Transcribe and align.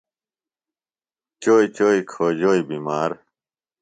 چوئی 1.41 1.67
چوئی 1.75 1.99
کھوجوئی 2.11 2.61
بِمار 2.67 3.11